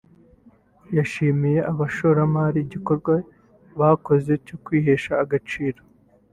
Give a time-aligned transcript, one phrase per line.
[0.97, 3.13] yashimiye aba bashoramari igikorwa
[3.79, 5.81] bakoze cyo kwihesha agaciro